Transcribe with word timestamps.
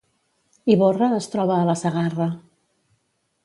Ivorra 0.75 1.11
es 1.19 1.29
troba 1.35 1.59
a 1.59 1.67
la 1.69 1.77
Segarra 1.85 2.29